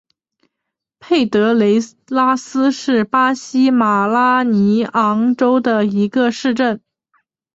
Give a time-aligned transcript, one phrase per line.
[0.99, 6.81] 佩德雷拉斯是巴西马拉尼昂州的一个市镇。